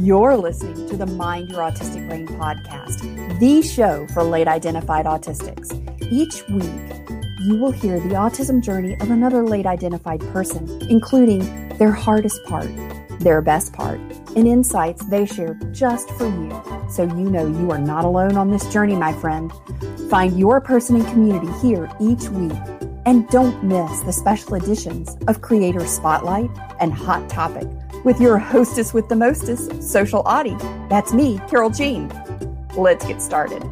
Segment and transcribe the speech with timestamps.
[0.00, 3.00] You're listening to the Mind Your Autistic Brain podcast,
[3.40, 5.74] the show for late identified autistics.
[6.12, 7.08] Each week,
[7.40, 11.40] you will hear the autism journey of another late identified person, including
[11.78, 12.68] their hardest part,
[13.18, 13.98] their best part,
[14.36, 16.62] and insights they share just for you.
[16.88, 19.52] So you know you are not alone on this journey, my friend.
[20.08, 22.77] Find your person and community here each week.
[23.08, 27.66] And don't miss the special editions of Creator Spotlight and Hot Topic
[28.04, 30.58] with your hostess with the mostest, Social Autie.
[30.90, 32.12] That's me, Carole Jean.
[32.76, 33.62] Let's get started.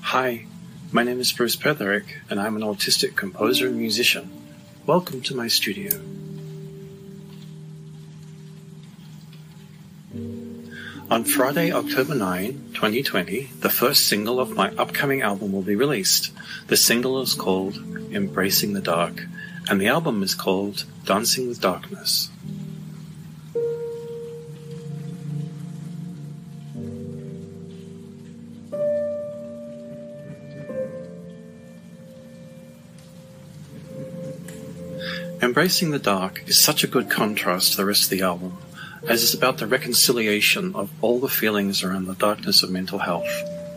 [0.00, 0.46] Hi,
[0.92, 4.43] my name is Bruce Petherick, and I'm an autistic composer and musician.
[4.86, 5.98] Welcome to my studio.
[11.10, 16.32] On Friday, October 9, 2020, the first single of my upcoming album will be released.
[16.66, 17.78] The single is called
[18.12, 19.24] Embracing the Dark,
[19.70, 22.28] and the album is called Dancing with Darkness.
[35.54, 38.58] Embracing the Dark is such a good contrast to the rest of the album
[39.06, 43.30] as it's about the reconciliation of all the feelings around the darkness of mental health.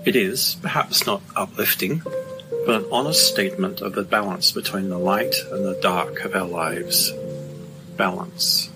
[0.04, 2.02] It is, perhaps not uplifting,
[2.66, 6.48] but an honest statement of the balance between the light and the dark of our
[6.48, 7.14] lives.
[7.96, 8.72] Balance.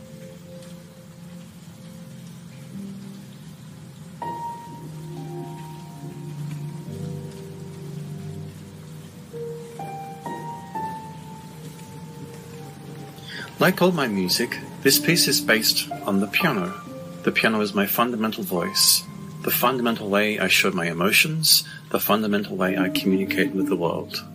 [13.62, 16.74] Like all my music, this piece is based on the piano.
[17.22, 19.04] The piano is my fundamental voice,
[19.44, 24.26] the fundamental way I show my emotions, the fundamental way I communicate with the world.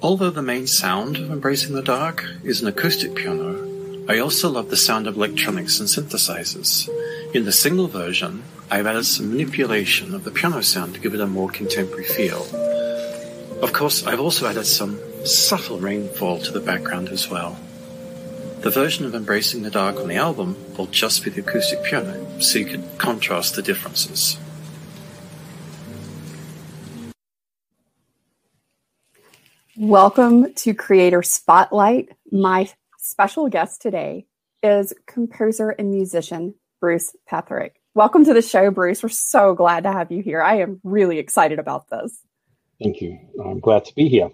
[0.00, 3.68] Although the main sound of Embracing the Dark is an acoustic piano,
[4.08, 6.88] I also love the sound of electronics and synthesizers.
[7.34, 11.20] In the single version, I've added some manipulation of the piano sound to give it
[11.20, 12.59] a more contemporary feel.
[13.62, 17.58] Of course, I've also added some subtle rainfall to the background as well.
[18.60, 22.40] The version of Embracing the Dark on the album will just be the acoustic piano,
[22.40, 24.38] so you can contrast the differences.
[29.76, 32.08] Welcome to Creator Spotlight.
[32.32, 34.26] My special guest today
[34.62, 37.72] is composer and musician Bruce Petherick.
[37.94, 39.02] Welcome to the show, Bruce.
[39.02, 40.40] We're so glad to have you here.
[40.40, 42.24] I am really excited about this.
[42.82, 43.18] Thank you.
[43.44, 44.30] I'm glad to be here.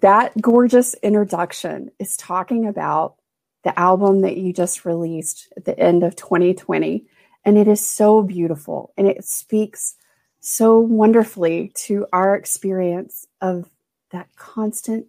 [0.00, 3.16] That gorgeous introduction is talking about
[3.64, 7.04] the album that you just released at the end of 2020.
[7.44, 9.96] And it is so beautiful and it speaks
[10.40, 13.68] so wonderfully to our experience of
[14.10, 15.06] that constant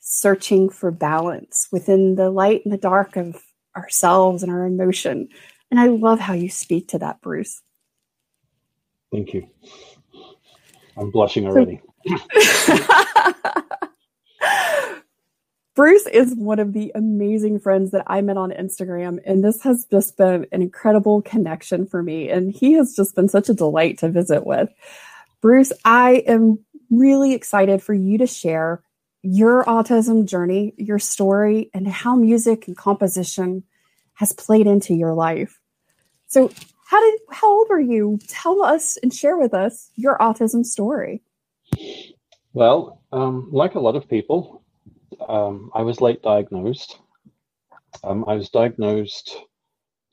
[0.00, 3.42] searching for balance within the light and the dark of
[3.74, 5.28] ourselves and our emotion.
[5.70, 7.62] And I love how you speak to that, Bruce.
[9.10, 9.48] Thank you.
[10.96, 11.80] I'm blushing already.
[15.74, 19.86] Bruce is one of the amazing friends that I met on Instagram, and this has
[19.90, 22.30] just been an incredible connection for me.
[22.30, 24.70] And he has just been such a delight to visit with.
[25.40, 26.60] Bruce, I am
[26.90, 28.82] really excited for you to share
[29.22, 33.64] your autism journey, your story, and how music and composition
[34.14, 35.58] has played into your life.
[36.28, 36.52] So,
[36.86, 38.18] how did how old were you?
[38.28, 41.22] Tell us and share with us your autism story.
[42.52, 44.62] Well, um, like a lot of people,
[45.28, 46.98] um, I was late diagnosed.
[48.02, 49.36] Um, I was diagnosed.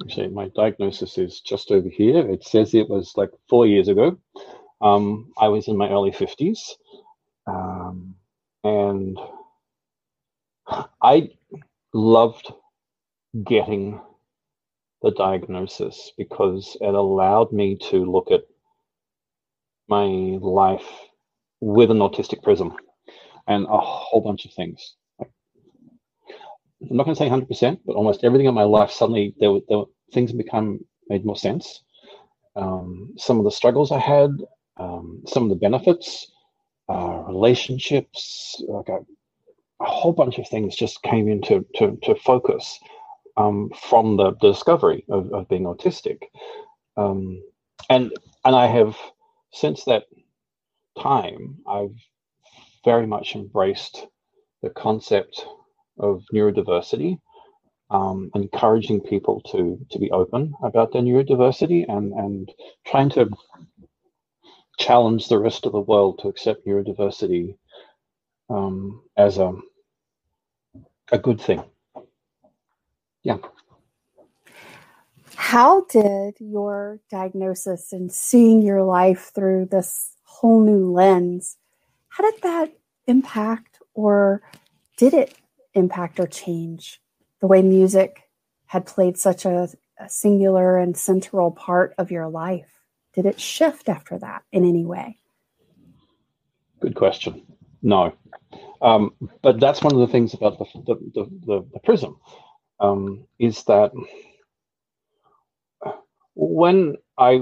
[0.02, 2.28] Actually, my diagnosis is just over here.
[2.30, 4.18] It says it was like four years ago.
[4.82, 6.76] Um, I was in my early fifties,
[7.46, 8.16] um,
[8.64, 9.20] and
[11.02, 11.30] I
[11.94, 12.52] loved
[13.46, 14.02] getting
[15.02, 18.42] the diagnosis because it allowed me to look at
[19.88, 20.06] my
[20.42, 20.88] life
[21.60, 22.74] with an autistic prism
[23.48, 24.96] and a whole bunch of things.
[25.20, 29.60] I'm not going to say 100%, but almost everything in my life suddenly there were,
[29.68, 31.84] there were things become made more sense.
[32.56, 34.32] Um, some of the struggles I had,
[34.78, 36.32] um, some of the benefits,
[36.90, 39.00] uh, relationships, like a,
[39.82, 42.80] a, whole bunch of things just came into to, to focus
[43.38, 46.24] um, from the, the, discovery of, of, being autistic.
[46.98, 47.42] Um,
[47.90, 48.12] and
[48.46, 48.98] and I have
[49.54, 50.06] since that
[51.02, 51.96] time, I've
[52.86, 54.08] very much embraced
[54.62, 55.46] the concept
[56.00, 57.20] of neurodiversity.
[57.92, 62.52] um, encouraging people to to be open about their neurodiversity and and
[62.86, 63.30] trying to
[64.80, 67.58] challenge the rest of the world to accept neurodiversity
[68.50, 69.54] um, as a
[71.12, 71.64] a good thing.
[73.24, 73.38] Yeah.
[75.36, 81.58] How did your diagnosis and seeing your life through this whole new lens,
[82.10, 82.74] how did that
[83.08, 84.42] impact or
[84.98, 85.36] did it
[85.74, 87.02] impact or change
[87.40, 88.30] the way music
[88.66, 89.70] had played such a,
[90.00, 92.82] a singular and central part of your life?
[93.14, 95.18] Did it shift after that in any way?
[96.80, 97.46] Good question.
[97.82, 98.14] No.
[98.82, 102.18] Um, but that's one of the things about the, the, the, the, the prism
[102.82, 103.94] um, is that
[106.36, 107.42] when I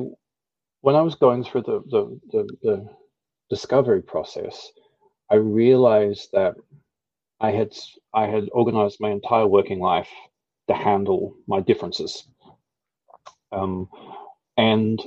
[0.81, 2.89] when I was going through the, the, the, the
[3.49, 4.71] discovery process,
[5.31, 6.55] I realized that
[7.39, 7.73] I had
[8.13, 10.09] I had organized my entire working life
[10.69, 12.27] to handle my differences,
[13.51, 13.89] um,
[14.57, 15.01] and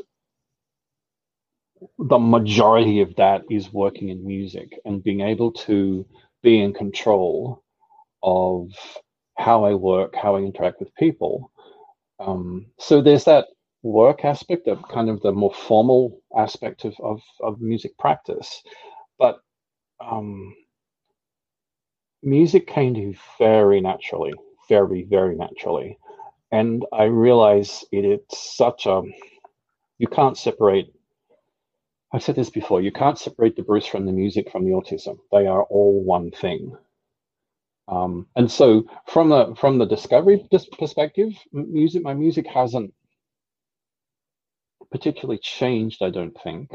[1.98, 6.06] the majority of that is working in music and being able to
[6.42, 7.62] be in control
[8.22, 8.70] of
[9.36, 11.50] how I work, how I interact with people.
[12.20, 13.46] Um, so there's that
[13.82, 18.62] work aspect of kind of the more formal aspect of, of, of music practice.
[19.18, 19.40] But
[20.00, 20.54] um,
[22.22, 24.32] music came to me very naturally,
[24.68, 25.98] very, very naturally.
[26.52, 29.02] And I realize it, it's such a,
[29.98, 30.92] you can't separate
[32.12, 32.82] I've said this before.
[32.82, 35.18] You can't separate the Bruce from the music from the autism.
[35.32, 36.76] They are all one thing.
[37.88, 40.46] Um, and so, from the from the discovery
[40.78, 42.94] perspective, music my music hasn't
[44.90, 46.02] particularly changed.
[46.02, 46.70] I don't think,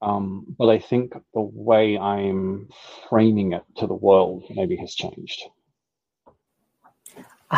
[0.00, 2.68] um, but I think the way I'm
[3.08, 5.42] framing it to the world maybe has changed.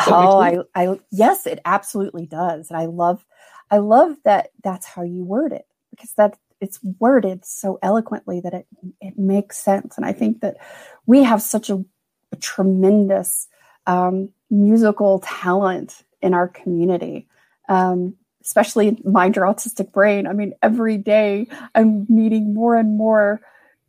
[0.07, 3.25] Oh, I, I yes, it absolutely does, and I love,
[3.71, 8.55] I love that that's how you word it because that it's worded so eloquently that
[8.55, 8.67] it
[9.01, 9.97] it makes sense.
[9.97, 10.57] And I think that
[11.07, 11.85] we have such a,
[12.37, 13.49] tremendous
[13.87, 17.29] um, musical talent in our community.
[17.69, 20.27] Um, especially mind your autistic brain.
[20.27, 23.41] I mean, every day I'm meeting more and more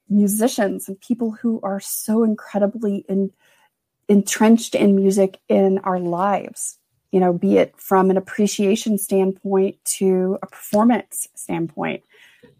[0.09, 3.31] musicians and people who are so incredibly in,
[4.07, 6.77] entrenched in music in our lives,
[7.11, 12.03] you know, be it from an appreciation standpoint to a performance standpoint.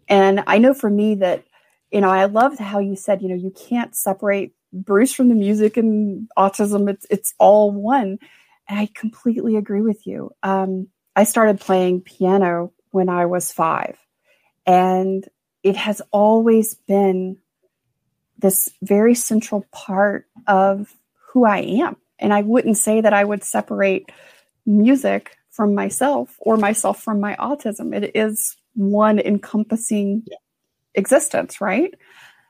[0.08, 1.44] And I know for me that,
[1.90, 5.34] you know, I loved how you said, you know, you can't separate Bruce from the
[5.34, 6.90] music and autism.
[6.90, 8.18] It's it's all one.
[8.68, 10.32] And I completely agree with you.
[10.42, 13.96] Um, I started playing piano when I was five,
[14.66, 15.26] and
[15.62, 17.38] it has always been
[18.38, 20.94] this very central part of
[21.32, 21.96] who I am.
[22.18, 24.10] And I wouldn't say that I would separate
[24.64, 27.94] music from myself or myself from my autism.
[27.94, 30.36] It is one encompassing yeah.
[30.94, 31.94] existence, right?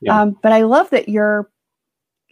[0.01, 0.23] Yeah.
[0.23, 1.51] Um, but I love that your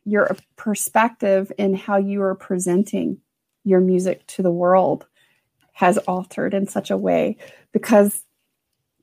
[0.05, 3.19] your perspective in how you are presenting
[3.65, 5.06] your music to the world
[5.73, 7.37] has altered in such a way.
[7.73, 8.23] Because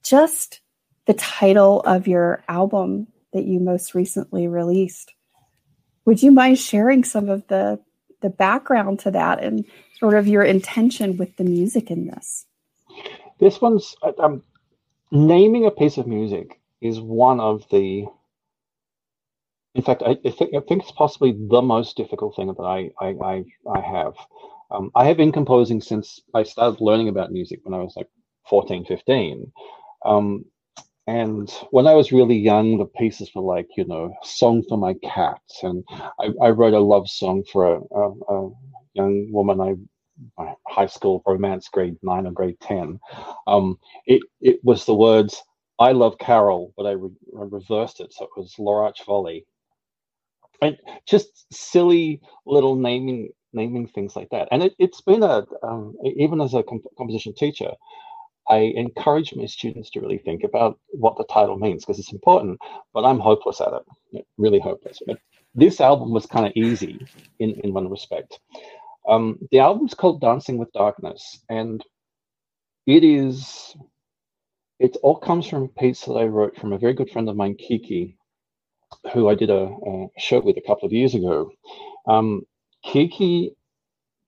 [0.03, 0.61] just
[1.05, 5.13] the title of your album that you most recently released
[6.05, 7.79] would you mind sharing some of the
[8.21, 9.65] the background to that and
[9.97, 12.45] sort of your intention with the music in this?
[13.39, 14.43] This one's um,
[15.11, 18.05] naming a piece of music is one of the
[19.75, 22.89] in fact I, I, think, I think it's possibly the most difficult thing that i
[22.99, 23.43] i
[23.75, 24.13] i, have.
[24.71, 28.09] Um, i have been composing since i started learning about music when i was like
[28.49, 29.51] 14 15
[30.05, 30.45] um,
[31.07, 34.93] and when i was really young the pieces were like you know song for my
[35.03, 35.83] cat and
[36.41, 38.51] i, wrote a love song for a, a, a
[38.93, 39.75] young woman i
[40.67, 42.99] high school romance grade nine or grade 10
[43.47, 45.41] um, it, it was the words
[45.79, 47.09] i love carol but i, re-
[47.39, 49.45] I reversed it so it was lorach volley
[50.61, 50.77] and
[51.07, 54.47] just silly little naming naming things like that.
[54.51, 57.71] And it, has been a um, even as a comp- composition teacher
[58.49, 62.59] i encourage my students to really think about what the title means because it's important
[62.93, 63.83] but i'm hopeless at it
[64.37, 64.99] really hopeless.
[65.05, 65.19] But
[65.55, 67.05] this album was kind of easy
[67.39, 68.39] in in one respect.
[69.07, 71.83] Um, the album's called Dancing with Darkness, and
[72.85, 73.75] it is
[74.79, 77.35] it all comes from a piece that I wrote from a very good friend of
[77.35, 78.17] mine, Kiki,
[79.13, 81.51] who I did a, a show with a couple of years ago.
[82.07, 82.43] Um,
[82.83, 83.55] Kiki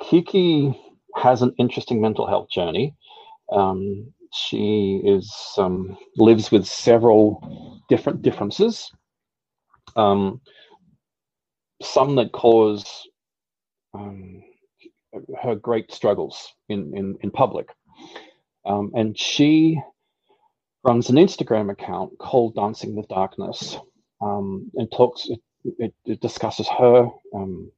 [0.02, 0.80] Kiki
[1.16, 2.96] has an interesting mental health journey.
[3.52, 8.92] Um, she is um, lives with several different differences.
[9.96, 10.42] Um,
[11.82, 13.08] some that cause
[13.94, 14.42] um,
[15.42, 17.68] her great struggles in in, in public,
[18.66, 19.80] um, and she
[20.84, 23.78] runs an Instagram account called Dancing with Darkness,
[24.24, 25.28] um, and talks.
[25.30, 25.42] It,
[25.80, 27.72] it, it discusses her um,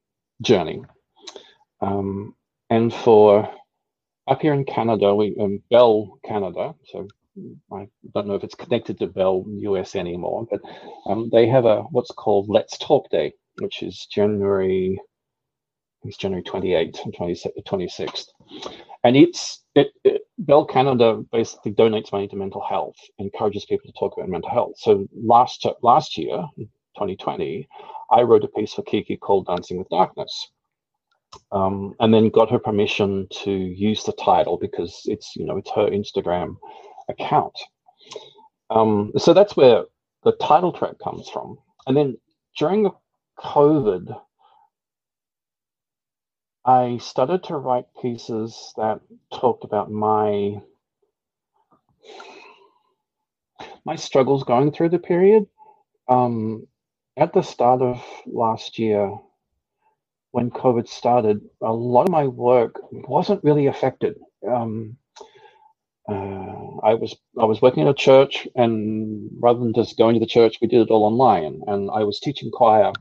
[0.43, 0.83] journey,
[1.81, 2.35] um,
[2.69, 3.49] and for
[4.27, 6.75] up here in Canada, we um, Bell Canada.
[6.85, 7.07] So
[7.71, 10.61] I don't know if it's connected to Bell US anymore, but
[11.07, 14.99] um, they have a what's called Let's Talk Day, which is January.
[16.05, 17.13] It's January 28th and
[17.65, 18.27] 26th,
[19.03, 23.99] and it's it, it, Bell Canada basically donates money to mental health, encourages people to
[23.99, 24.75] talk about mental health.
[24.77, 27.67] So last last year, 2020,
[28.11, 30.51] I wrote a piece for Kiki called "Dancing with Darkness,"
[31.51, 35.71] um, and then got her permission to use the title because it's you know it's
[35.71, 36.55] her Instagram
[37.09, 37.57] account.
[38.69, 39.83] Um, so that's where
[40.23, 41.57] the title track comes from.
[41.87, 42.17] And then
[42.57, 42.91] during the
[43.39, 44.19] COVID,
[46.65, 50.61] I started to write pieces that talked about my
[53.85, 55.45] my struggles going through the period.
[56.07, 56.67] Um,
[57.17, 59.15] at the start of last year,
[60.31, 64.15] when COVID started, a lot of my work wasn't really affected.
[64.47, 64.97] Um,
[66.09, 70.19] uh, I was I was working at a church, and rather than just going to
[70.19, 71.61] the church, we did it all online.
[71.67, 72.91] And I was teaching choir,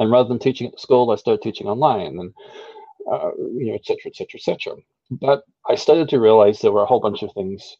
[0.00, 2.34] and rather than teaching at the school, I started teaching online, and
[3.10, 4.76] uh, you know, et cetera, et cetera, et cetera.
[5.10, 7.76] But I started to realize there were a whole bunch of things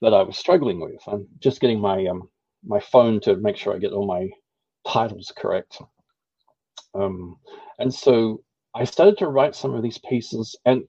[0.00, 1.00] that I was struggling with.
[1.06, 2.28] I'm just getting my um,
[2.64, 4.28] my phone to make sure I get all my
[4.86, 5.80] titles correct.
[6.94, 7.38] Um,
[7.78, 8.42] and so
[8.74, 10.84] I started to write some of these pieces, and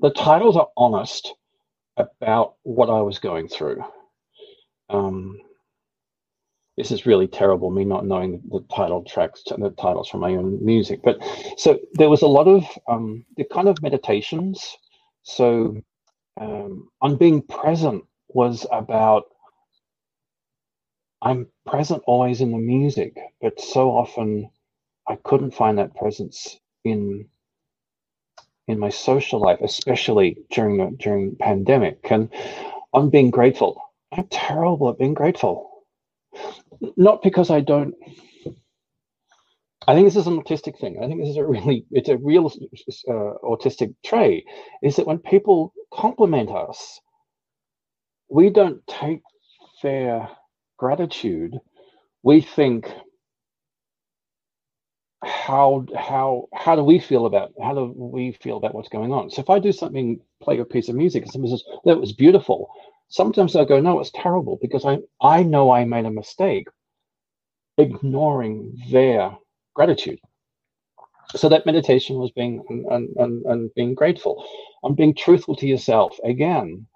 [0.00, 1.34] the titles are honest
[1.96, 3.82] about what I was going through.
[4.88, 5.40] Um,
[6.76, 10.64] this is really terrible, me not knowing the title tracks, the titles from my own
[10.64, 11.00] music.
[11.04, 11.18] But
[11.56, 14.76] so there was a lot of um, the kind of meditations.
[15.22, 15.76] So
[16.40, 19.24] um, on being present was about
[21.22, 24.50] I'm present always in the music, but so often
[25.08, 27.26] I couldn't find that presence in
[28.66, 31.98] in my social life, especially during the during pandemic.
[32.10, 32.28] And
[32.92, 33.80] I'm being grateful.
[34.12, 35.70] I'm terrible at being grateful.
[36.96, 37.94] Not because I don't.
[39.88, 40.98] I think this is an autistic thing.
[41.02, 44.44] I think this is a really, it's a real uh, autistic trait.
[44.82, 47.00] Is that when people compliment us,
[48.30, 49.22] we don't take
[49.82, 50.28] their
[50.78, 51.58] gratitude.
[52.22, 52.92] We think,
[55.24, 59.30] how how how do we feel about how do we feel about what's going on?
[59.30, 62.12] So if I do something, play a piece of music, and someone says that was
[62.12, 62.70] beautiful,
[63.08, 66.68] sometimes I go, no, it's terrible because I I know I made a mistake,
[67.78, 69.36] ignoring their
[69.74, 70.20] gratitude.
[71.36, 74.46] So that meditation was being and, and, and being grateful.
[74.84, 76.86] I'm being truthful to yourself again.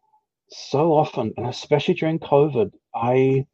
[0.50, 3.46] So often, and especially during COVID, I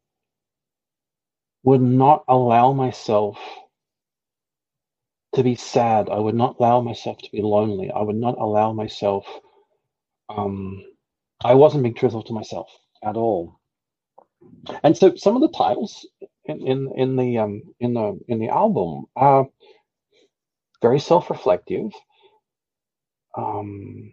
[1.65, 3.39] would not allow myself
[5.35, 6.09] to be sad.
[6.09, 7.91] I would not allow myself to be lonely.
[7.91, 9.27] I would not allow myself.
[10.29, 10.85] Um,
[11.45, 12.69] I wasn't being truthful to myself
[13.05, 13.61] at all.
[14.83, 16.07] And so, some of the titles
[16.47, 19.47] in in, in the um, in the in the album are
[20.83, 21.93] very self-reflective,
[23.37, 24.13] um,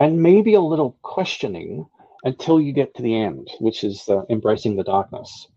[0.00, 1.86] and maybe a little questioning
[2.24, 5.48] until you get to the end, which is uh, embracing the darkness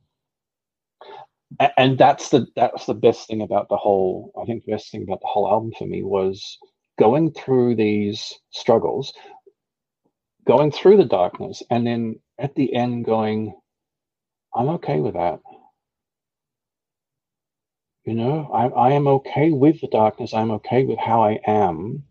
[1.78, 5.04] and that's the that's the best thing about the whole i think the best thing
[5.04, 6.58] about the whole album for me was
[7.00, 9.14] going through these struggles
[10.48, 13.56] going through the darkness and then at the end going
[14.56, 15.40] i'm okay with that.
[18.06, 20.34] You know i, I am okay with the darkness.
[20.34, 22.04] I'm okay with how i am.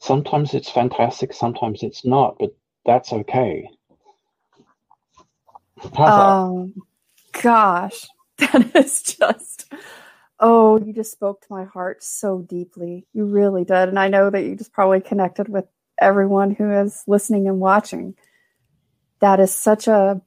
[0.00, 2.54] Sometimes it's fantastic sometimes it's not but
[2.86, 3.68] that's okay.
[5.96, 6.74] How's um
[7.36, 7.42] that?
[7.42, 8.06] gosh
[8.38, 9.72] that is just
[10.40, 13.06] oh you just spoke to my heart so deeply.
[13.14, 13.88] You really did.
[13.90, 15.66] And i know that you just probably connected with
[15.98, 18.14] everyone who is listening and watching
[19.20, 20.20] that is such a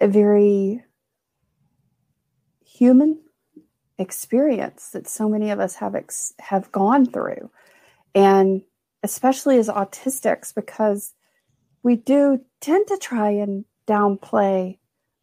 [0.00, 0.82] a very
[2.64, 3.20] human
[3.98, 7.50] experience that so many of us have ex- have gone through
[8.14, 8.62] and
[9.02, 11.14] especially as autistics because
[11.82, 14.78] we do tend to try and downplay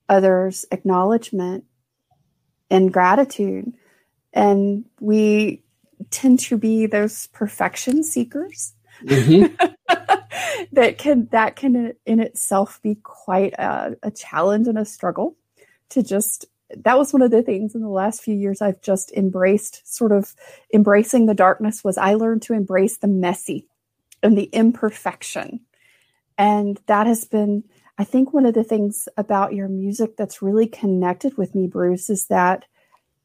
[0.09, 1.65] others' acknowledgement
[2.69, 3.73] and gratitude.
[4.33, 5.63] And we
[6.11, 8.73] tend to be those perfection seekers.
[9.03, 9.55] Mm-hmm.
[10.73, 15.35] that can that can in itself be quite a, a challenge and a struggle
[15.89, 16.45] to just
[16.77, 20.11] that was one of the things in the last few years I've just embraced, sort
[20.11, 20.35] of
[20.73, 23.67] embracing the darkness was I learned to embrace the messy
[24.21, 25.61] and the imperfection.
[26.37, 27.63] And that has been,
[27.97, 32.09] I think, one of the things about your music that's really connected with me, Bruce,
[32.09, 32.65] is that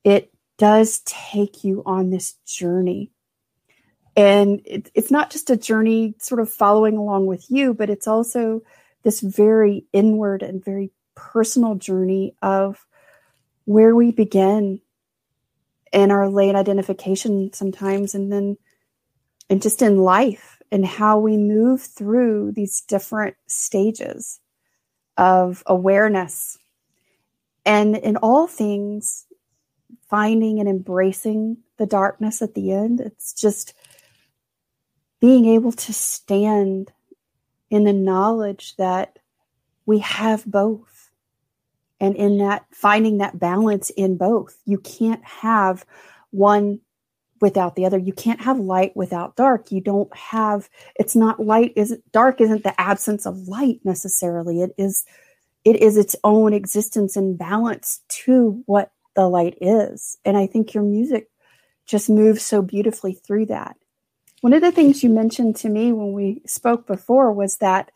[0.04, 3.10] it does take you on this journey.
[4.16, 8.06] And it, it's not just a journey sort of following along with you, but it's
[8.06, 8.62] also
[9.02, 12.86] this very inward and very personal journey of
[13.64, 14.80] where we begin
[15.92, 18.56] in our late identification sometimes and then
[19.48, 24.40] and just in life and how we move through these different stages
[25.16, 26.58] of awareness.
[27.64, 29.26] And in all things
[30.08, 33.74] finding and embracing the darkness at the end it's just
[35.24, 36.92] being able to stand
[37.70, 39.18] in the knowledge that
[39.86, 41.10] we have both
[41.98, 44.58] and in that finding that balance in both.
[44.66, 45.86] You can't have
[46.30, 46.80] one
[47.40, 47.96] without the other.
[47.96, 49.72] You can't have light without dark.
[49.72, 54.60] You don't have it's not light is dark isn't the absence of light necessarily.
[54.60, 55.06] It is
[55.64, 60.18] it is its own existence and balance to what the light is.
[60.26, 61.30] And i think your music
[61.86, 63.78] just moves so beautifully through that
[64.44, 67.90] one of the things you mentioned to me when we spoke before was that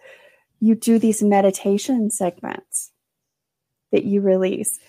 [0.61, 2.91] you do these meditation segments
[3.93, 4.81] that you release.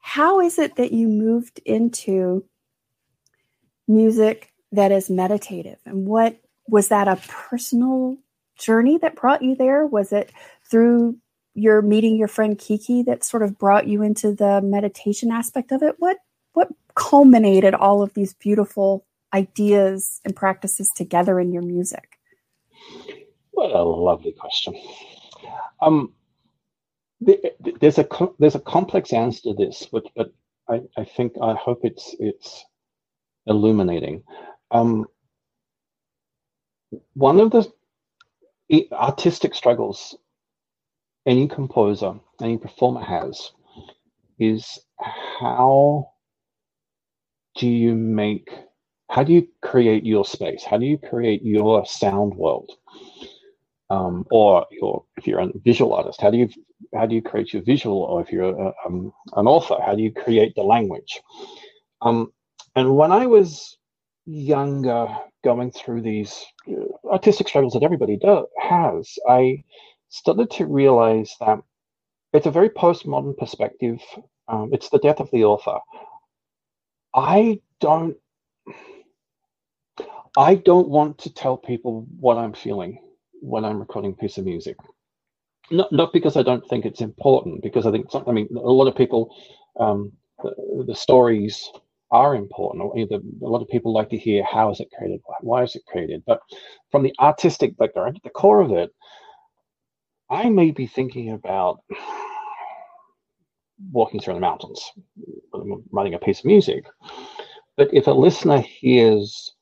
[0.00, 2.44] How is it that you moved into
[3.88, 5.78] music that is meditative?
[5.86, 6.36] And what
[6.68, 8.18] was that a personal
[8.58, 9.86] journey that brought you there?
[9.86, 10.30] Was it
[10.70, 11.16] through
[11.54, 15.82] your meeting your friend Kiki that sort of brought you into the meditation aspect of
[15.82, 15.94] it?
[16.00, 16.18] What
[16.52, 22.18] what culminated all of these beautiful ideas and practices together in your music?
[23.52, 24.74] What a lovely question.
[25.80, 26.12] Um,
[27.20, 28.06] there's a
[28.38, 30.32] there's a complex answer to this, but but
[30.68, 32.64] I, I think I hope it's it's
[33.46, 34.22] illuminating.
[34.70, 35.06] Um,
[37.14, 37.70] one of the
[38.92, 40.16] artistic struggles
[41.26, 43.50] any composer, any performer has
[44.38, 44.78] is
[45.40, 46.12] how
[47.56, 48.50] do you make
[49.08, 50.64] how do you create your space?
[50.64, 52.70] How do you create your sound world?
[53.88, 56.48] Um, or your, if you're a visual artist, how do you
[56.94, 58.02] how do you create your visual?
[58.02, 61.20] Or if you're a, um, an author, how do you create the language?
[62.02, 62.32] Um,
[62.74, 63.78] and when I was
[64.26, 65.06] younger,
[65.44, 69.62] going through these uh, artistic struggles that everybody does has, I
[70.08, 71.60] started to realize that
[72.32, 74.00] it's a very postmodern perspective.
[74.48, 75.78] Um, it's the death of the author.
[77.14, 78.16] I don't.
[80.36, 82.98] I don't want to tell people what I'm feeling
[83.40, 84.76] when I'm recording a piece of music.
[85.70, 88.86] Not, not because I don't think it's important, because I think, I mean, a lot
[88.86, 89.34] of people,
[89.80, 91.70] um, the, the, stories
[92.10, 92.84] are important.
[92.84, 96.22] A lot of people like to hear how is it created, why is it created.
[96.26, 96.40] But
[96.92, 98.90] from the artistic background, at the core of it,
[100.30, 101.80] I may be thinking about
[103.90, 104.84] walking through the mountains,
[105.90, 106.84] writing a piece of music.
[107.76, 109.55] But if a listener hears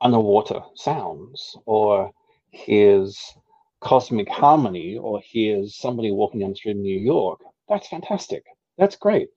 [0.00, 2.12] underwater sounds or
[2.50, 3.34] hears
[3.80, 8.44] cosmic harmony or hears somebody walking down the street in New York, that's fantastic.
[8.76, 9.28] That's great.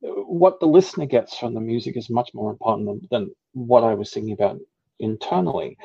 [0.00, 3.94] What the listener gets from the music is much more important than, than what I
[3.94, 4.58] was thinking about
[5.00, 5.78] internally.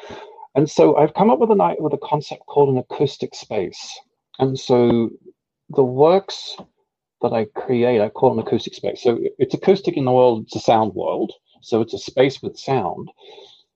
[0.55, 3.99] And so I've come up with a night with a concept called an acoustic space.
[4.39, 5.10] And so
[5.69, 6.58] the works
[7.21, 9.03] that I create, I call an acoustic space.
[9.03, 11.34] So it's acoustic in the world, it's a sound world.
[11.62, 13.10] So it's a space with sound,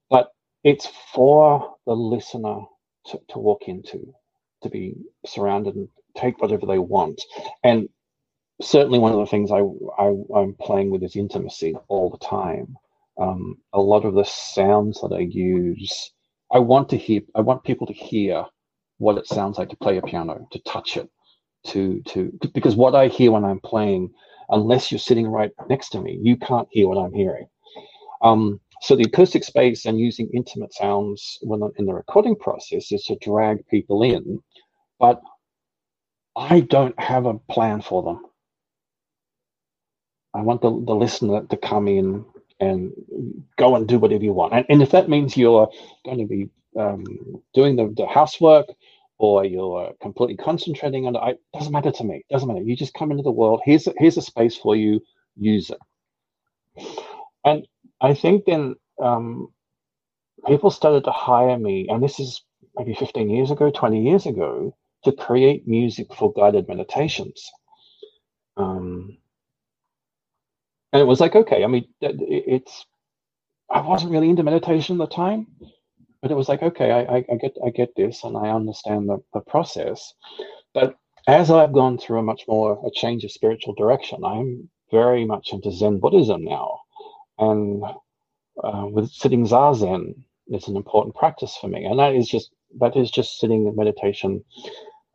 [0.09, 0.31] but
[0.63, 2.61] it's for the listener
[3.07, 4.13] to, to walk into,
[4.63, 7.21] to be surrounded and take whatever they want.
[7.63, 7.89] And
[8.61, 9.61] certainly one of the things I,
[9.99, 12.75] I am playing with is intimacy all the time.
[13.19, 16.11] Um, a lot of the sounds that I use,
[16.53, 17.21] I want to hear.
[17.35, 18.45] I want people to hear
[18.99, 21.09] what it sounds like to play a piano, to touch it,
[21.67, 24.11] to to because what I hear when I'm playing,
[24.49, 27.47] unless you're sitting right next to me, you can't hear what I'm hearing.
[28.21, 33.05] Um, so the acoustic space and using intimate sounds when in the recording process is
[33.05, 34.41] to drag people in,
[34.99, 35.21] but
[36.35, 38.25] I don't have a plan for them.
[40.35, 42.25] I want the, the listener to come in
[42.61, 42.93] and
[43.57, 44.53] go and do whatever you want.
[44.53, 45.69] And, and if that means you're
[46.05, 47.05] going to be um,
[47.55, 48.67] doing the, the housework
[49.19, 51.21] or you're completely concentrating on it,
[51.53, 52.25] it doesn't matter to me.
[52.29, 52.61] It doesn't matter.
[52.63, 53.61] You just come into the world.
[53.65, 55.01] Here's a, here's a space for you.
[55.37, 55.79] Use it.
[57.45, 57.67] And
[58.03, 59.47] I think then um,
[60.45, 62.43] people started to hire me, and this is
[62.75, 67.49] maybe 15 years ago, 20 years ago, to create music for guided meditations.
[68.57, 69.17] Um,
[70.91, 71.63] and it was like okay.
[71.63, 72.85] I mean, it's
[73.69, 75.47] I wasn't really into meditation at the time,
[76.21, 79.09] but it was like okay, I, I, I get I get this, and I understand
[79.09, 80.13] the, the process.
[80.73, 85.25] But as I've gone through a much more a change of spiritual direction, I'm very
[85.25, 86.81] much into Zen Buddhism now,
[87.37, 87.83] and
[88.63, 90.15] uh, with sitting zazen
[90.47, 93.75] is an important practice for me, and that is just that is just sitting in
[93.75, 94.43] meditation.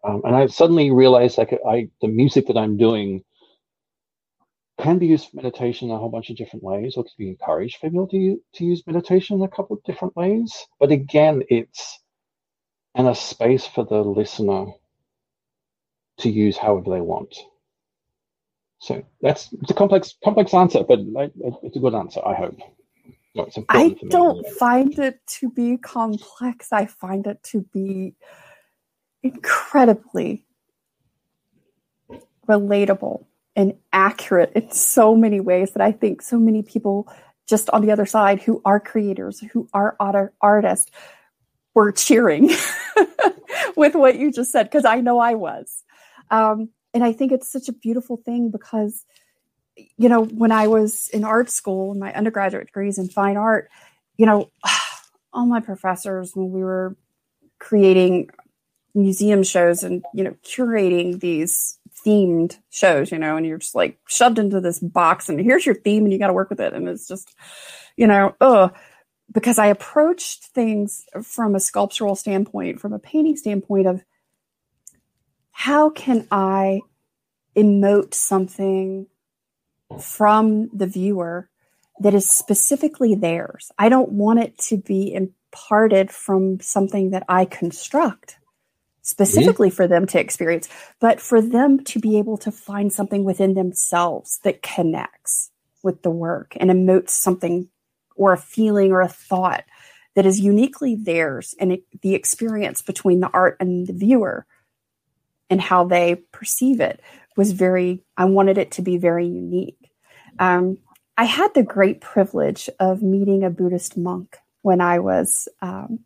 [0.05, 3.25] Um, and I suddenly realized like I the music that I'm doing
[4.79, 7.29] can be used for meditation in a whole bunch of different ways, or can be
[7.29, 10.67] encouraged for people to, to use meditation in a couple of different ways.
[10.79, 11.99] But again, it's
[12.95, 14.67] in a space for the listener
[16.19, 17.37] to use however they want.
[18.81, 22.59] So that's it's a complex complex answer, but it's a good answer, I hope.
[23.69, 26.73] I don't find it to be complex.
[26.73, 28.15] I find it to be
[29.23, 30.45] incredibly
[32.49, 37.13] relatable and accurate in so many ways that I think so many people
[37.49, 39.97] just on the other side who are creators, who are
[40.41, 40.91] artists,
[41.75, 42.51] were cheering
[43.77, 45.85] with what you just said because I know I was.
[46.31, 49.05] Um, and I think it's such a beautiful thing because
[49.97, 53.71] you know, when I was in art school, my undergraduate degrees in fine art,
[54.17, 54.51] you know,
[55.33, 56.97] all my professors, when we were
[57.59, 58.31] creating
[58.95, 63.99] museum shows and, you know, curating these themed shows, you know, and you're just like
[64.09, 66.73] shoved into this box and here's your theme and you got to work with it.
[66.73, 67.35] And it's just,
[67.97, 68.71] you know, oh,
[69.33, 74.03] because I approached things from a sculptural standpoint, from a painting standpoint of
[75.59, 76.83] how can I
[77.57, 79.09] emote something
[80.01, 81.51] from the viewer
[81.99, 83.73] that is specifically theirs.
[83.77, 88.39] I don't want it to be imparted from something that I construct
[89.03, 89.75] specifically mm-hmm.
[89.75, 90.69] for them to experience,
[91.01, 95.51] but for them to be able to find something within themselves that connects
[95.83, 97.69] with the work and emotes something
[98.15, 99.65] or a feeling or a thought
[100.15, 104.47] that is uniquely theirs and it, the experience between the art and the viewer
[105.51, 107.01] and how they perceive it
[107.37, 109.91] was very, I wanted it to be very unique.
[110.39, 110.79] Um,
[111.17, 116.01] I had the great privilege of meeting a Buddhist monk when I was um,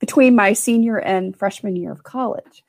[0.00, 2.64] between my senior and freshman year of college.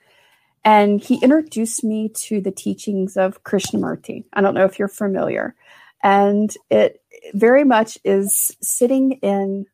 [0.63, 4.25] And he introduced me to the teachings of Krishnamurti.
[4.33, 5.55] I don't know if you're familiar.
[6.01, 7.01] And it
[7.33, 9.65] very much is sitting in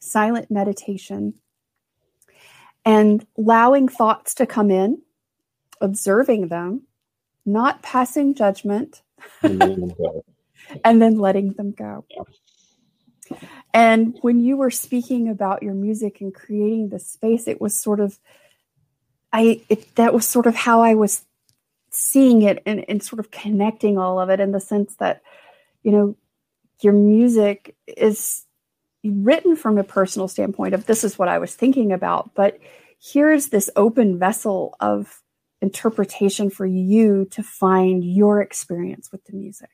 [0.00, 1.34] silent meditation
[2.84, 5.02] and allowing thoughts to come in,
[5.82, 6.82] observing them,
[7.44, 9.02] not passing judgment,
[9.42, 9.92] and
[10.84, 12.06] then letting them go.
[13.74, 18.00] And when you were speaking about your music and creating the space, it was sort
[18.00, 18.18] of,
[19.32, 21.24] I it, that was sort of how I was
[21.90, 25.22] seeing it and, and sort of connecting all of it in the sense that,
[25.82, 26.16] you know,
[26.80, 28.44] your music is
[29.04, 32.58] written from a personal standpoint of this is what I was thinking about, but
[33.00, 35.21] here's this open vessel of
[35.62, 39.70] interpretation for you to find your experience with the music.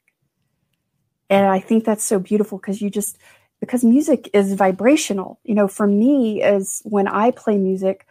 [1.31, 3.19] And I think that's so beautiful because you just,
[3.59, 5.41] because music is vibrational.
[5.45, 8.07] You know, for me, is when I play music,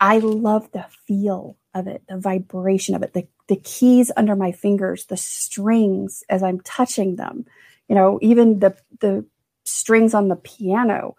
[0.00, 4.52] I love the feel of it, the vibration of it, the, the keys under my
[4.52, 7.44] fingers, the strings as I'm touching them,
[7.88, 9.24] you know, even the, the
[9.64, 11.16] strings on the piano.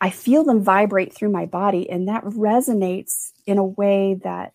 [0.00, 4.52] I feel them vibrate through my body, and that resonates in a way that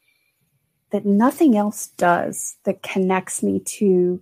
[0.92, 4.22] that nothing else does that connects me to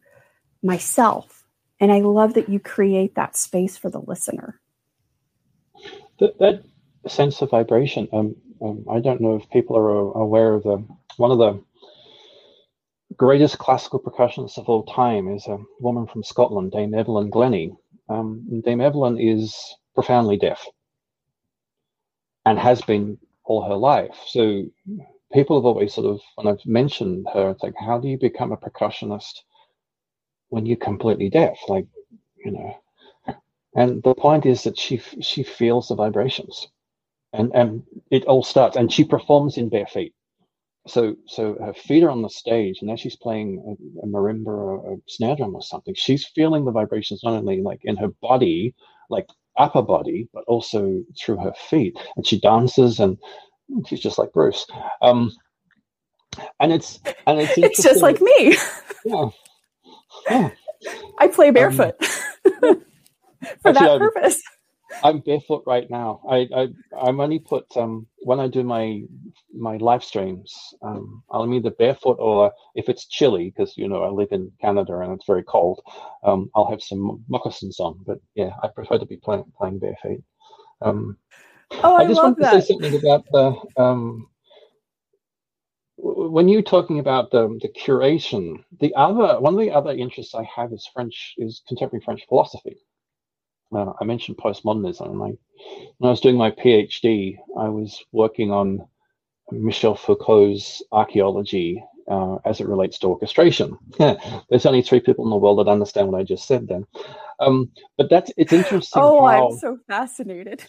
[0.63, 1.43] myself.
[1.79, 4.59] And I love that you create that space for the listener.
[6.19, 6.63] That, that
[7.07, 10.83] sense of vibration, um, um, I don't know if people are aware of the
[11.17, 11.63] one of the
[13.15, 17.75] greatest classical percussionists of all time is a woman from Scotland, Dame Evelyn Glennie.
[18.09, 19.55] Um, Dame Evelyn is
[19.95, 20.65] profoundly deaf
[22.45, 24.15] and has been all her life.
[24.27, 24.63] So
[25.33, 28.51] people have always sort of, when I've mentioned her, it's like, how do you become
[28.51, 29.41] a percussionist
[30.49, 31.57] when you're completely deaf?
[31.67, 31.87] Like,
[32.43, 32.75] you know.
[33.75, 36.67] And the point is that she she feels the vibrations,
[37.33, 38.77] and and it all starts.
[38.77, 40.13] And she performs in bare feet,
[40.87, 43.49] so so her feet are on the stage, and as she's playing
[44.03, 47.61] a, a marimba or a snare drum or something, she's feeling the vibrations not only
[47.61, 48.75] like in her body,
[49.09, 51.97] like upper body, but also through her feet.
[52.15, 53.17] And she dances and
[53.87, 54.65] she's just like Bruce.
[55.01, 55.31] Um,
[56.59, 58.55] and it's and it's it's just like me.
[59.05, 59.29] Yeah.
[60.29, 60.49] yeah.
[61.17, 62.59] I play barefoot um,
[63.61, 64.41] for actually, that purpose.
[65.01, 66.19] I'm barefoot right now.
[66.29, 66.67] I, I
[66.99, 69.03] I'm only put um when I do my
[69.55, 74.09] my live streams, um, I'm either barefoot or if it's chilly because you know I
[74.09, 75.79] live in Canada and it's very cold,
[76.23, 77.99] um, I'll have some moccasins on.
[78.05, 80.21] But yeah, I prefer to be playing playing bare feet.
[80.81, 81.17] Um,
[81.71, 84.27] oh, I, I just want to say something about the um
[85.97, 90.43] when you're talking about the, the curation, the other one of the other interests I
[90.43, 92.77] have is French is contemporary French philosophy.
[93.75, 95.13] Uh, I mentioned postmodernism.
[95.13, 95.33] My,
[95.97, 98.87] when I was doing my PhD, I was working on
[99.51, 103.77] Michel Foucault's archaeology uh, as it relates to orchestration.
[103.97, 106.85] There's only three people in the world that understand what I just said then.
[107.39, 109.01] Um, but that's it's interesting.
[109.01, 110.63] Oh, how, I'm so fascinated.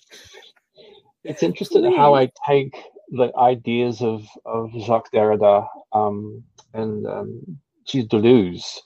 [1.25, 1.97] It's interesting Please.
[1.97, 2.77] how I take
[3.11, 8.79] the ideas of, of Jacques Derrida um, and um, Gilles Deleuze,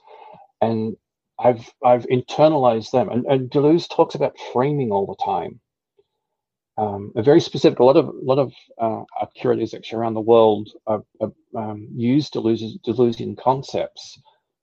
[0.61, 0.97] and
[1.39, 3.09] I've I've internalized them.
[3.09, 5.61] And, and Deleuze talks about framing all the time.
[6.79, 7.81] Um, a very specific.
[7.81, 11.89] A lot of a lot of uh, curators actually around the world are, are, um,
[11.95, 14.19] use Deleuze, Deleuzian concepts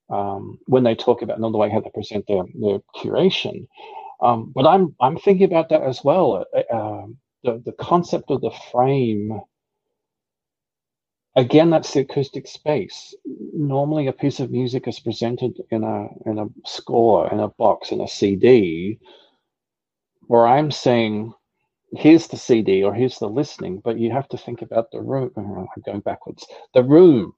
[0.10, 3.68] um, when they talk about another way how they present their, their curation.
[4.22, 6.46] Um, but I'm I'm thinking about that as well.
[7.46, 9.42] Uh, the, the concept of the frame
[11.36, 13.16] again that's the acoustic space.
[13.54, 17.92] Normally a piece of music is presented in a in a score in a box
[17.92, 19.00] in a cd
[20.28, 21.34] where i'm saying
[21.98, 25.32] here's the cd or here's the listening but you have to think about the room
[25.38, 27.34] i'm going backwards the room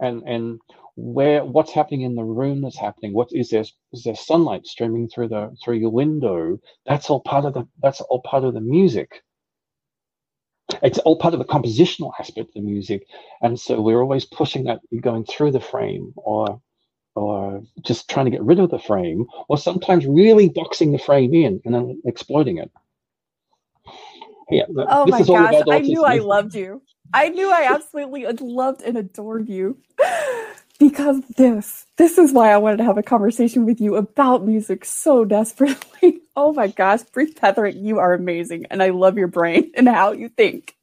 [0.00, 0.60] and and
[0.96, 5.08] where what's happening in the room that's happening what is there is there sunlight streaming
[5.08, 6.58] through the through your window?
[6.86, 9.22] That's all part of the that's all part of the music
[10.82, 13.06] it's all part of the compositional aspect of the music.
[13.42, 16.60] And so we're always pushing that going through the frame or
[17.16, 21.32] or just trying to get rid of the frame or sometimes really boxing the frame
[21.32, 22.70] in and then exploiting it.
[24.50, 26.82] Yeah oh my gosh i knew i loved you.
[27.12, 29.78] I knew i absolutely loved and adored you
[30.84, 34.84] because this this is why i wanted to have a conversation with you about music
[34.84, 36.20] so desperately.
[36.36, 40.12] Oh my gosh Bruce Petherick you are amazing and i love your brain and how
[40.12, 40.76] you think.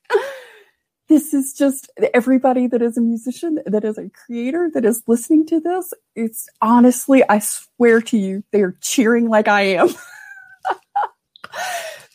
[1.09, 5.45] This is just everybody that is a musician that is a creator that is listening
[5.47, 9.89] to this it's honestly i swear to you they are cheering like i am.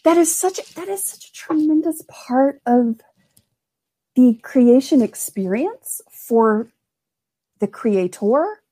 [0.05, 3.01] That is such that is such a tremendous part of
[4.14, 6.70] the creation experience for
[7.58, 8.62] the creator,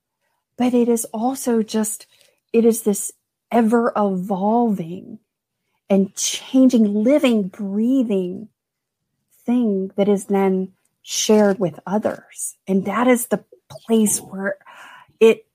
[0.57, 2.07] but it is also just,
[2.53, 3.11] it is this
[3.51, 5.19] ever evolving
[5.89, 8.49] and changing, living, breathing
[9.45, 10.71] thing that is then
[11.01, 12.57] shared with others.
[12.67, 14.57] And that is the place where
[15.19, 15.45] it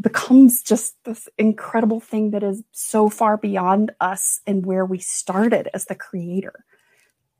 [0.00, 5.68] becomes just this incredible thing that is so far beyond us and where we started
[5.72, 6.64] as the creator.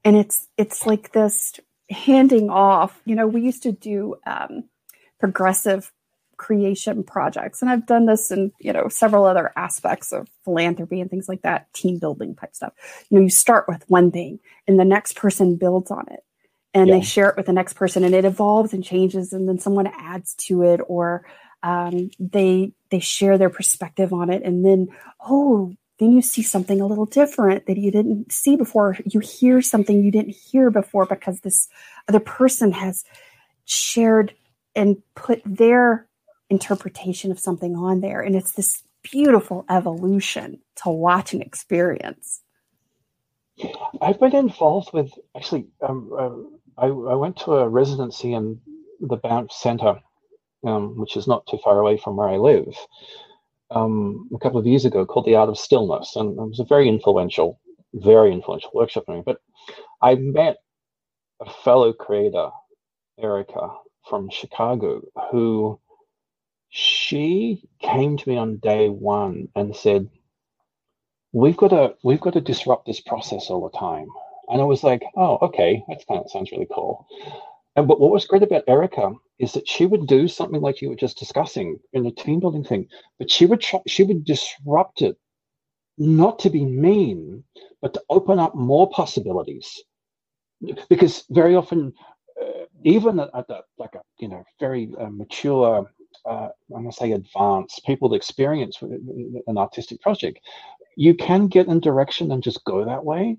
[0.05, 3.01] And it's it's like this handing off.
[3.05, 4.65] You know, we used to do um,
[5.19, 5.93] progressive
[6.37, 7.63] creation projects.
[7.63, 11.43] And i've done this in you know several other aspects of philanthropy and things like
[11.43, 12.73] that team building type stuff.
[13.09, 16.21] You know you start with one thing and the next person builds on it.
[16.75, 16.97] And yeah.
[16.97, 19.87] they share it with the next person and it evolves and changes and then someone
[19.87, 21.27] adds to it or
[21.63, 24.89] um, they they share their perspective on it and then
[25.21, 28.99] oh then you see something a little different that you didn't see before.
[29.07, 31.69] You hear something you didn't hear before because this
[32.07, 33.05] other person has
[33.65, 34.35] shared
[34.77, 36.07] and put their
[36.51, 38.21] interpretation of something on there.
[38.21, 42.43] And it's this beautiful evolution to watch and experience.
[44.03, 48.61] I've been involved with actually, um, uh, I, I, went to a residency in
[49.01, 50.01] the Banff Centre,
[50.65, 52.77] um, which is not too far away from where I live,
[53.71, 56.17] um, a couple of years ago called The Art of Stillness.
[56.17, 57.59] And it was a very influential,
[57.95, 59.23] very influential workshop for me.
[59.25, 59.41] But
[60.03, 60.59] I met
[61.41, 62.51] a fellow creator,
[63.19, 63.71] Erica,
[64.09, 65.81] from Chicago who
[66.69, 70.11] she came to me on day one and said,
[71.33, 74.09] "We've got to we've got to disrupt this process all the time."
[74.49, 77.07] And I was like, "Oh, okay, that's kind of sounds really cool."
[77.77, 80.89] And but what was great about Erica is that she would do something like you
[80.89, 82.89] were just discussing in the team building thing,
[83.19, 85.17] but she would try, she would disrupt it,
[85.99, 87.45] not to be mean,
[87.83, 89.83] but to open up more possibilities.
[90.89, 91.93] Because very often
[92.85, 95.91] even at, the, like a you know very uh, mature
[96.27, 98.93] uh, I'm to say advanced people experience with
[99.47, 100.41] an artistic project,
[100.97, 103.39] you can get in direction and just go that way.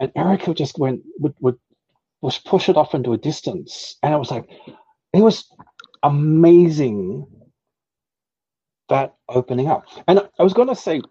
[0.00, 1.56] And Erica just went would would
[2.22, 4.48] was push it off into a distance, and it was like
[5.14, 5.46] it was
[6.02, 7.26] amazing
[8.90, 9.84] that opening up.
[10.08, 11.02] And I was going to say,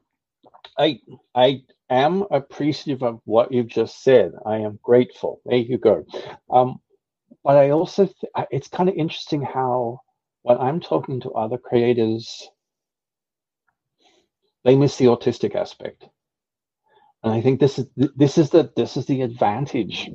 [0.78, 1.00] I
[1.36, 4.34] I am appreciative of what you've just said.
[4.46, 5.42] I am grateful.
[5.46, 6.06] There you go.
[6.52, 6.80] Um,
[7.44, 10.02] but I also, th- it's kind of interesting how
[10.44, 12.50] when I'm talking to other creators,
[14.64, 16.06] they miss the autistic aspect.
[17.24, 20.10] And I think this is this is the this is the advantage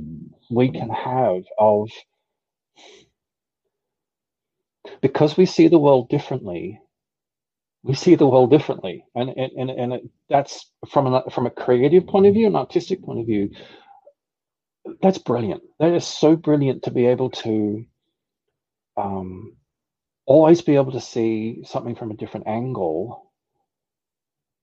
[0.50, 1.90] we can have of
[5.00, 6.80] because we see the world differently
[7.82, 12.06] we see the world differently and and and it, that's from a from a creative
[12.06, 13.50] point of view an artistic point of view
[15.02, 17.84] that's brilliant that is so brilliant to be able to
[18.96, 19.56] um,
[20.26, 23.32] always be able to see something from a different angle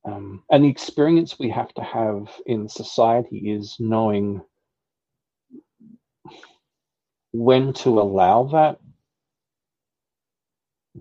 [0.05, 4.41] um, and the experience we have to have in society is knowing
[7.31, 8.79] when to allow that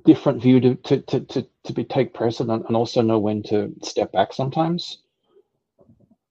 [0.04, 3.72] different view to to to to, to be take precedent and also know when to
[3.82, 4.98] step back sometimes.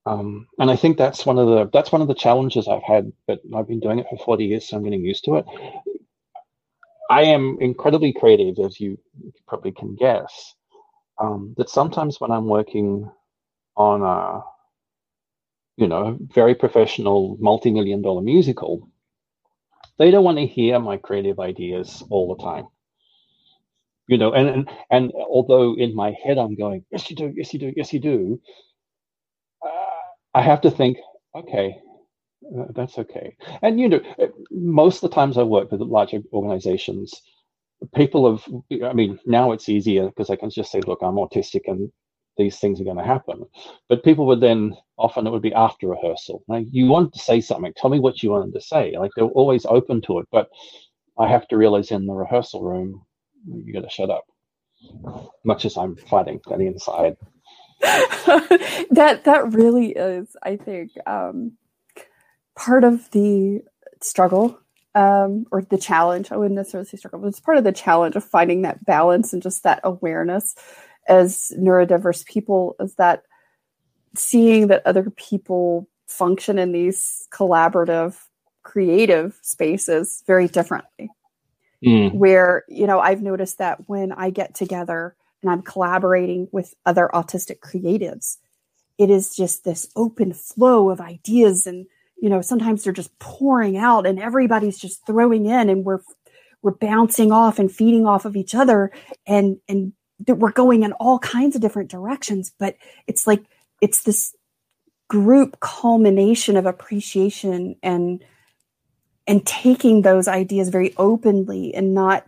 [0.07, 3.11] Um, and I think that's one of the that's one of the challenges I've had.
[3.27, 5.45] But I've been doing it for forty years, so I'm getting used to it.
[7.11, 8.99] I am incredibly creative, as you
[9.47, 10.55] probably can guess.
[11.21, 13.09] Um, that sometimes when I'm working
[13.77, 14.41] on a,
[15.77, 18.89] you know, very professional, multi-million dollar musical,
[19.99, 22.65] they don't want to hear my creative ideas all the time
[24.07, 27.53] you know and, and and although in my head i'm going yes you do yes
[27.53, 28.41] you do yes you do
[30.35, 30.97] i have to think
[31.35, 31.77] okay
[32.59, 33.35] uh, that's okay.
[33.63, 37.13] And you know uh, most of the times i work with larger organizations
[37.95, 38.45] people have
[38.83, 41.91] i mean now it's easier because i can just say look i'm autistic and
[42.37, 43.45] these things are going to happen.
[43.89, 46.43] But people would then often it would be after rehearsal.
[46.47, 47.73] Now you want to say something.
[47.75, 48.95] Tell me what you wanted to say.
[48.97, 50.49] Like they're always open to it but
[51.19, 53.01] i have to realize in the rehearsal room
[53.47, 54.25] you gotta shut up.
[55.45, 57.17] Much as I'm fighting on the inside.
[57.81, 61.53] that that really is, I think, um,
[62.55, 63.61] part of the
[64.01, 64.59] struggle
[64.95, 66.31] um, or the challenge.
[66.31, 69.33] I wouldn't necessarily say struggle, but it's part of the challenge of finding that balance
[69.33, 70.55] and just that awareness
[71.07, 73.23] as neurodiverse people is that
[74.15, 78.17] seeing that other people function in these collaborative,
[78.63, 81.09] creative spaces very differently
[81.83, 82.13] mm.
[82.13, 87.09] where you know i've noticed that when i get together and i'm collaborating with other
[87.13, 88.37] autistic creatives
[88.97, 91.85] it is just this open flow of ideas and
[92.19, 96.01] you know sometimes they're just pouring out and everybody's just throwing in and we're
[96.61, 98.91] we're bouncing off and feeding off of each other
[99.25, 99.93] and and
[100.27, 103.43] we're going in all kinds of different directions but it's like
[103.81, 104.35] it's this
[105.07, 108.23] group culmination of appreciation and
[109.27, 112.25] and taking those ideas very openly and not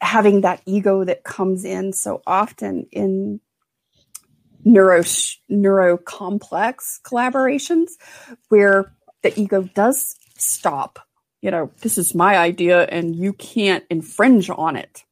[0.00, 3.40] having that ego that comes in so often in
[4.64, 5.02] neuro
[5.48, 7.92] neuro complex collaborations
[8.48, 10.98] where the ego does stop.
[11.42, 15.04] You know this is my idea and you can't infringe on it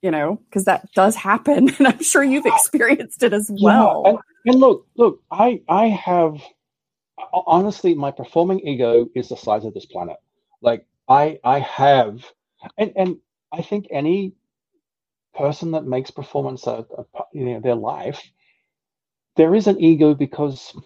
[0.00, 1.70] you know because that does happen.
[1.78, 4.02] And i'm sure you've experienced it as well.
[4.04, 6.40] yeah, and, and look look i i have
[7.32, 10.16] honestly my performing ego is the size of this planet.
[10.60, 12.24] Like I I have,
[12.76, 13.16] and and
[13.52, 14.34] I think any
[15.36, 18.22] person that makes performance a, a you know their life,
[19.36, 20.76] there is an ego because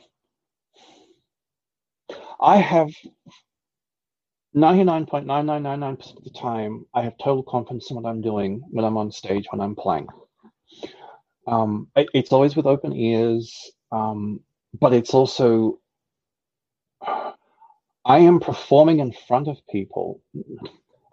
[2.40, 2.90] I have
[4.56, 9.12] 99.9999% of the time, I have total confidence in what I'm doing when I'm on
[9.12, 10.08] stage, when I'm playing.
[11.46, 14.40] Um, it, it's always with open ears, um,
[14.80, 15.78] but it's also
[18.04, 20.20] I am performing in front of people.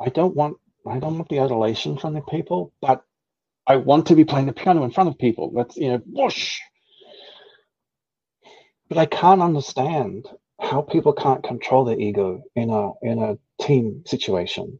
[0.01, 0.57] I don't want
[0.89, 3.04] I don't want the adulation from the people, but
[3.67, 5.52] I want to be playing the piano in front of people.
[5.56, 6.60] That's you know, whoosh.
[8.89, 10.28] But I can't understand
[10.60, 14.80] how people can't control their ego in a in a team situation.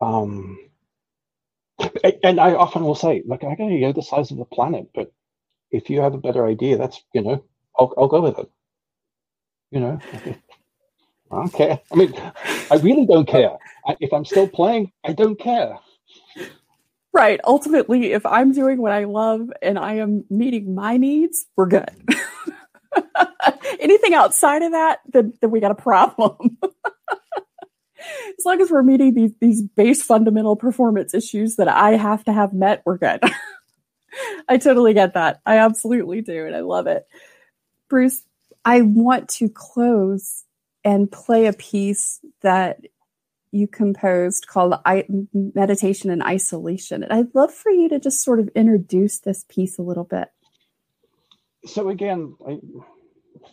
[0.00, 0.58] Um,
[2.24, 5.12] and I often will say, like, I got ego the size of the planet, but
[5.70, 7.44] if you have a better idea, that's you know,
[7.78, 8.50] I'll I'll go with it.
[9.72, 10.00] You know.
[11.52, 11.80] Care.
[11.92, 12.14] I mean,
[12.70, 13.56] I really don't care.
[13.86, 15.78] I, if I'm still playing, I don't care.
[17.12, 17.40] Right.
[17.44, 21.90] Ultimately, if I'm doing what I love and I am meeting my needs, we're good.
[23.80, 26.58] Anything outside of that, then, then we got a problem.
[28.38, 32.32] as long as we're meeting these these base fundamental performance issues that I have to
[32.32, 33.20] have met, we're good.
[34.48, 35.40] I totally get that.
[35.44, 37.06] I absolutely do, and I love it.
[37.88, 38.22] Bruce,
[38.64, 40.43] I want to close
[40.84, 42.80] and play a piece that
[43.50, 47.02] you composed called I- Meditation and Isolation.
[47.02, 50.28] And I'd love for you to just sort of introduce this piece a little bit.
[51.66, 52.58] So, again, I,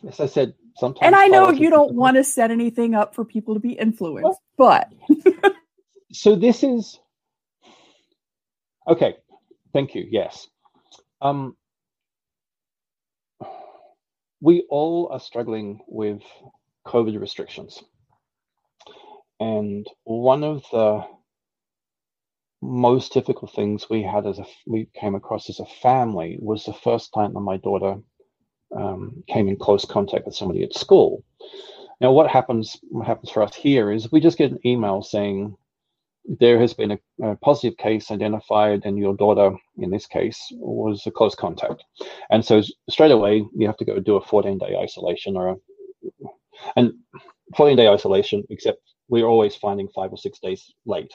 [0.07, 1.05] as I said, sometimes.
[1.05, 4.41] And I know you don't want to set anything up for people to be influenced,
[4.57, 4.91] but.
[6.11, 6.99] so this is.
[8.88, 9.15] Okay.
[9.71, 10.05] Thank you.
[10.09, 10.47] Yes.
[11.21, 11.55] Um,
[14.41, 16.23] we all are struggling with
[16.86, 17.84] COVID restrictions.
[19.39, 21.03] And one of the
[22.61, 26.73] most difficult things we had as a we came across as a family was the
[26.73, 27.97] first time that my daughter
[28.75, 31.23] um, came in close contact with somebody at school.
[31.99, 35.55] Now, what happens what happens for us here is we just get an email saying
[36.39, 41.05] there has been a, a, positive case identified, and your daughter, in this case, was
[41.07, 41.84] a close contact.
[42.29, 45.55] And so straight away, you have to go do a 14 day isolation or a,
[46.76, 46.93] and
[47.57, 51.14] 14 day isolation, except we're always finding five or six days late.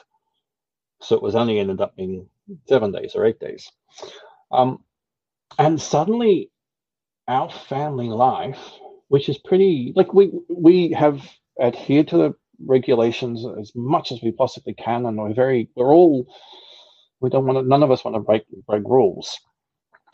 [1.01, 2.27] So it was only ended up being
[2.67, 3.71] seven days or eight days.
[4.51, 4.83] Um,
[5.59, 6.51] and suddenly,
[7.27, 8.59] our family life,
[9.09, 11.21] which is pretty like we we have
[11.61, 12.35] adhered to the
[12.65, 16.27] regulations as much as we possibly can, and we're very we're all
[17.21, 19.39] we don't want to none of us want to break break rules,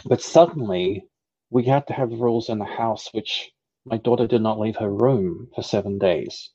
[0.05, 1.05] but suddenly
[1.51, 3.52] we had to have rules in the house which
[3.85, 6.49] my daughter did not leave her room for seven days,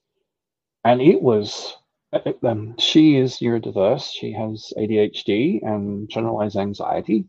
[0.85, 1.76] and it was.
[2.43, 4.11] Um, she is neurodiverse.
[4.12, 7.26] She has ADHD and generalized anxiety,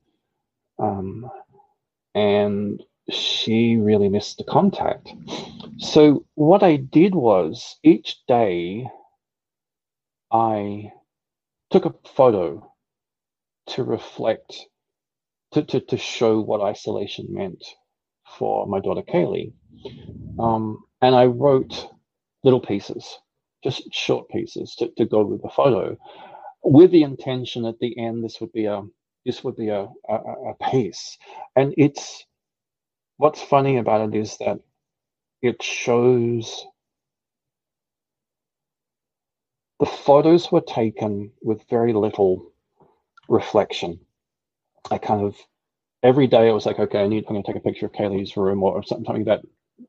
[0.82, 1.30] um,
[2.16, 5.10] and she really missed the contact.
[5.80, 8.88] So what I did was each day
[10.32, 10.92] I
[11.72, 12.74] took a photo
[13.68, 14.68] to reflect,
[15.54, 17.64] to, to, to show what isolation meant
[18.38, 19.54] for my daughter Kaylee.
[20.40, 21.88] Um, and I wrote
[22.44, 23.20] little pieces,
[23.64, 25.98] just short pieces to, to go with the photo,
[26.64, 28.84] with the intention at the end this would be a
[29.26, 31.18] this would be a, a, a piece.
[31.56, 32.26] And it's
[33.18, 34.60] what's funny about it is that
[35.42, 36.66] it shows
[39.80, 42.52] the photos were taken with very little
[43.28, 44.00] reflection.
[44.92, 45.36] I kind of
[46.04, 47.94] every day I was like, okay, I need I'm going to take a picture of
[47.94, 49.42] Kaylee's room or something, about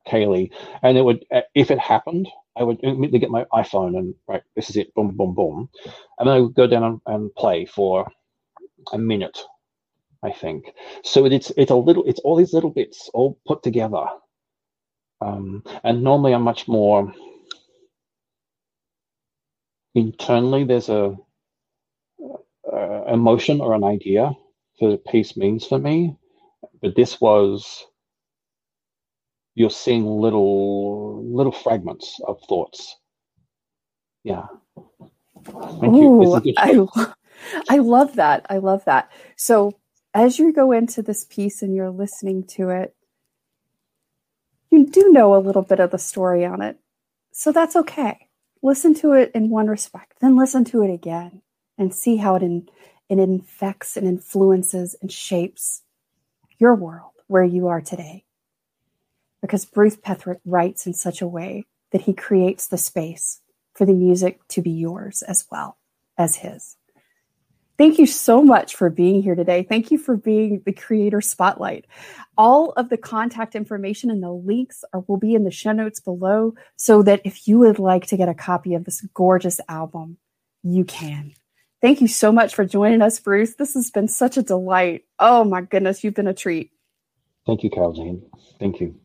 [0.07, 0.51] Kaylee,
[0.83, 4.69] and it would if it happened, I would immediately get my iPhone and right, this
[4.69, 5.69] is it, boom, boom, boom,
[6.19, 8.11] and then I would go down and, and play for
[8.93, 9.39] a minute
[10.23, 10.73] I think.
[11.03, 14.05] So it's it's a little it's all these little bits all put together.
[15.21, 17.13] Um, and normally I'm much more
[19.95, 21.17] internally there's a,
[22.71, 24.31] a emotion or an idea
[24.81, 26.15] for peace means for me,
[26.81, 27.85] but this was
[29.53, 32.97] you're seeing little little fragments of thoughts.
[34.23, 34.47] Yeah.
[35.45, 36.53] Thank Ooh, you.
[36.57, 37.13] I,
[37.69, 38.47] I love that.
[38.49, 39.11] I love that.
[39.35, 39.77] So
[40.15, 42.95] as you go into this piece and you're listening to it,
[44.71, 46.79] you do know a little bit of the story on it.
[47.33, 48.29] So that's okay.
[48.63, 51.43] Listen to it in one respect, then listen to it again
[51.77, 52.67] and see how it, in,
[53.19, 55.81] it infects and influences and shapes
[56.57, 58.23] your world where you are today.
[59.41, 63.41] Because Bruce Petherick writes in such a way that he creates the space
[63.73, 65.77] for the music to be yours as well
[66.17, 66.77] as his.
[67.77, 69.63] Thank you so much for being here today.
[69.63, 71.85] Thank you for being the creator spotlight.
[72.37, 75.99] All of the contact information and the links are, will be in the show notes
[75.99, 80.17] below so that if you would like to get a copy of this gorgeous album,
[80.61, 81.33] you can.
[81.81, 83.55] Thank you so much for joining us, Bruce.
[83.55, 85.05] This has been such a delight.
[85.17, 86.71] Oh my goodness, you've been a treat.
[87.47, 88.21] Thank you, Carole Jean.
[88.59, 88.95] Thank you.